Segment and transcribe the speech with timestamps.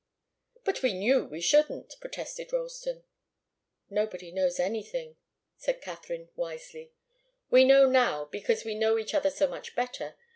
[0.63, 3.03] "But we knew we shouldn't," protested Ralston.
[3.87, 5.17] "Nobody knows anything,"
[5.57, 6.91] said Katharine, wisely.
[7.51, 10.15] "We know now, because we know each other so much better.